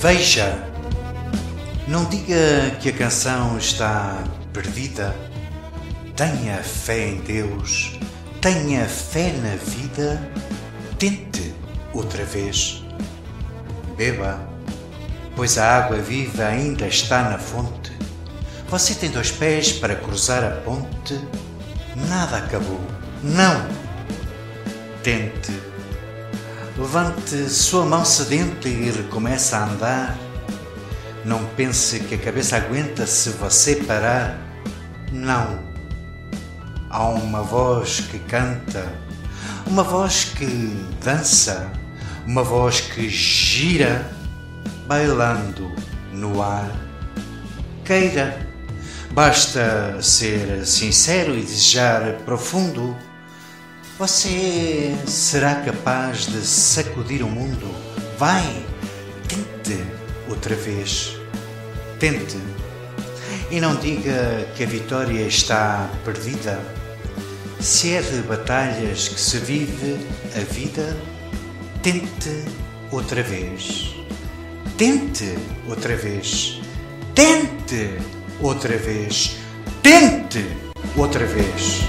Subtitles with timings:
[0.00, 0.56] Veja,
[1.88, 4.22] não diga que a canção está
[4.52, 5.12] perdida.
[6.14, 7.98] Tenha fé em Deus,
[8.40, 10.30] tenha fé na vida.
[11.00, 11.52] Tente
[11.92, 12.84] outra vez.
[13.96, 14.38] Beba,
[15.34, 17.90] pois a água viva ainda está na fonte.
[18.68, 21.18] Você tem dois pés para cruzar a ponte.
[22.08, 22.80] Nada acabou.
[23.20, 23.66] Não!
[25.02, 25.77] Tente.
[26.78, 30.16] Levante sua mão sedenta e recomece a andar.
[31.24, 34.38] Não pense que a cabeça aguenta se você parar.
[35.10, 35.58] Não.
[36.88, 38.86] Há uma voz que canta,
[39.66, 40.46] uma voz que
[41.04, 41.68] dança,
[42.24, 44.08] uma voz que gira,
[44.86, 45.74] bailando
[46.12, 46.70] no ar.
[47.84, 48.38] Queira,
[49.10, 52.96] basta ser sincero e desejar profundo.
[53.98, 57.66] Você será capaz de sacudir o mundo.
[58.16, 58.64] Vai,
[59.26, 59.84] tente
[60.28, 61.16] outra vez.
[61.98, 62.38] Tente.
[63.50, 66.60] E não diga que a vitória está perdida.
[67.58, 69.98] Se é de batalhas que se vive
[70.36, 70.96] a vida,
[71.82, 72.44] tente
[72.92, 73.96] outra vez.
[74.76, 76.60] Tente outra vez.
[77.16, 77.98] Tente
[78.40, 79.38] outra vez.
[79.82, 80.46] Tente
[80.96, 81.82] outra vez.